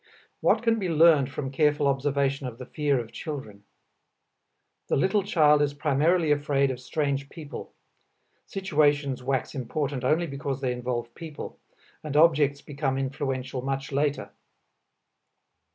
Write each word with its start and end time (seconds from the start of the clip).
What 0.39 0.63
can 0.63 0.79
be 0.79 0.89
learned 0.89 1.29
from 1.31 1.51
careful 1.51 1.85
observation 1.87 2.47
of 2.47 2.57
the 2.57 2.65
fear 2.65 2.99
of 2.99 3.11
children? 3.11 3.65
The 4.87 4.95
little 4.95 5.21
child 5.21 5.61
is 5.61 5.75
primarily 5.75 6.31
afraid 6.31 6.71
of 6.71 6.79
strange 6.79 7.29
people; 7.29 7.75
situations 8.47 9.21
wax 9.21 9.53
important 9.53 10.03
only 10.03 10.25
because 10.25 10.59
they 10.59 10.73
involve 10.73 11.13
people, 11.13 11.59
and 12.03 12.17
objects 12.17 12.63
become 12.63 12.97
influential 12.97 13.61
much 13.61 13.91
later. 13.91 14.31